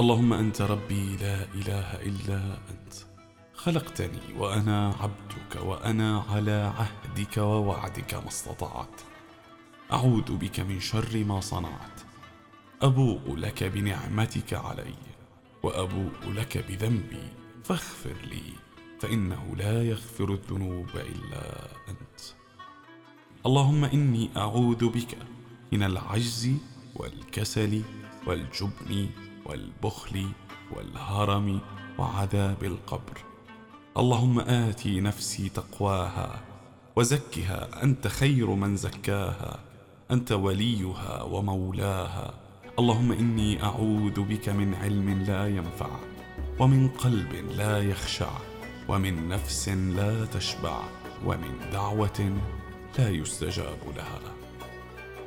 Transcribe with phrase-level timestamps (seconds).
[0.00, 2.94] اللهم أنت ربي لا إله إلا أنت.
[3.54, 9.00] خلقتني وأنا عبدك وأنا على عهدك ووعدك ما استطعت.
[9.92, 12.00] أعوذ بك من شر ما صنعت.
[12.82, 14.94] أبوء لك بنعمتك علي
[15.62, 17.28] وأبوء لك بذنبي.
[17.64, 18.52] فاغفر لي
[19.00, 22.20] فإنه لا يغفر الذنوب إلا أنت.
[23.46, 25.18] اللهم إني أعوذ بك
[25.72, 26.50] من العجز
[26.94, 27.82] والكسل
[28.26, 29.08] والجبن
[29.46, 30.28] والبخل
[30.76, 31.60] والهرم
[31.98, 33.18] وعذاب القبر.
[33.96, 36.40] اللهم آتي نفسي تقواها
[36.96, 39.58] وزكها أنت خير من زكاها
[40.10, 42.34] أنت وليها ومولاها.
[42.78, 45.90] اللهم إني أعوذ بك من علم لا ينفع
[46.60, 48.30] ومن قلب لا يخشع
[48.88, 50.82] ومن نفس لا تشبع
[51.26, 52.38] ومن دعوة
[52.98, 54.20] لا يستجاب لها.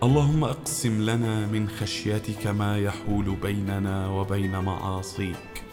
[0.03, 5.63] اللهم اقسم لنا من خشيتك ما يحول بيننا وبين معاصيك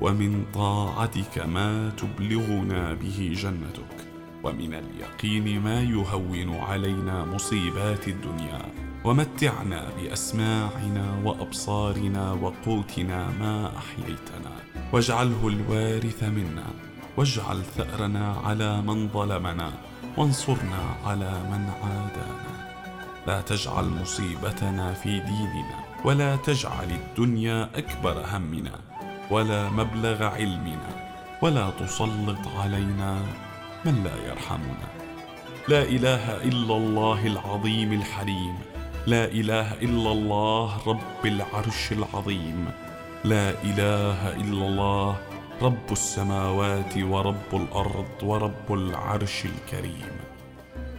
[0.00, 3.96] ومن طاعتك ما تبلغنا به جنتك
[4.44, 8.62] ومن اليقين ما يهون علينا مصيبات الدنيا.
[9.04, 14.52] ومتعنا بأسماعنا وأبصارنا وقوتنا ما أحييتنا.
[14.92, 16.66] واجعله الوارث منا.
[17.16, 19.72] واجعل ثأرنا على من ظلمنا.
[20.16, 22.33] وانصرنا على من عادانا.
[23.26, 28.80] لا تجعل مصيبتنا في ديننا ولا تجعل الدنيا أكبر همنا
[29.30, 30.90] ولا مبلغ علمنا
[31.42, 33.22] ولا تسلط علينا
[33.84, 34.88] من لا يرحمنا.
[35.68, 38.54] لا إله إلا الله العظيم الحليم
[39.06, 42.68] لا إله إلا الله رب العرش العظيم
[43.24, 45.16] لا إله إلا الله
[45.62, 50.23] رب السماوات ورب الأرض ورب العرش الكريم.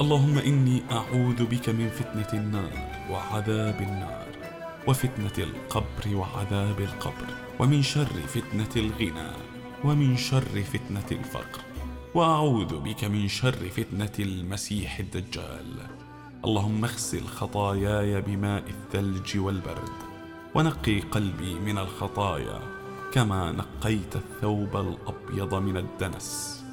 [0.02, 2.72] اللهم إني أعوذ بك من فتنة النار
[3.12, 4.28] وعذاب النار
[4.88, 7.28] وفتنة القبر وعذاب القبر
[7.60, 9.32] ومن شر فتنة الغنى
[9.84, 11.62] ومن شر فتنة الفقر
[12.16, 15.88] وأعوذ بك من شر فتنة المسيح الدجال.
[16.46, 19.98] اللهم اغسل خطاياي بماء الثلج والبرد
[20.56, 22.60] ونقي قلبي من الخطايا
[23.14, 26.65] كما نقيت الثوب الأبيض من الدنس.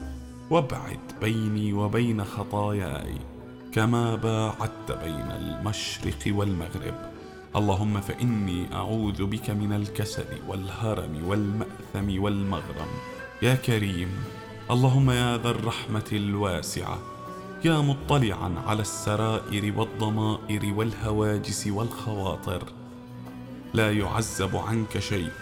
[0.52, 3.14] وابعد بيني وبين خطاياي
[3.72, 6.94] كما باعدت بين المشرق والمغرب.
[7.56, 12.88] اللهم فإني أعوذ بك من الكسل والهرم والمأثم والمغرم.
[13.42, 14.08] يا كريم
[14.70, 16.98] اللهم يا ذا الرحمة الواسعة
[17.64, 22.62] يا مطلعا على السرائر والضمائر والهواجس والخواطر.
[23.74, 25.32] لا يعزب عنك شيء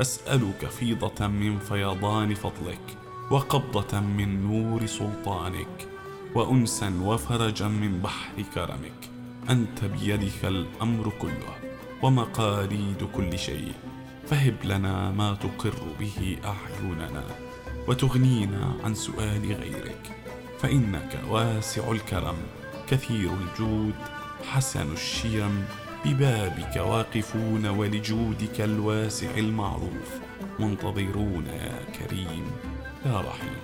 [0.00, 3.07] أسألك فيضة من فيضان فضلك.
[3.30, 5.88] وقبضة من نور سلطانك
[6.34, 9.10] وأنسا وفرجا من بحر كرمك.
[9.50, 11.54] أنت بيدك الأمر كله
[12.02, 13.72] ومقاليد كل شيء.
[14.26, 17.24] فهب لنا ما تقر به أعيننا
[17.88, 20.16] وتغنينا عن سؤال غيرك.
[20.58, 22.36] فإنك واسع الكرم
[22.90, 23.94] كثير الجود
[24.50, 25.64] حسن الشيم
[26.04, 30.20] ببابك واقفون ولجودك الواسع المعروف
[30.58, 32.44] منتظرون يا كريم
[33.06, 33.58] يا رحيم.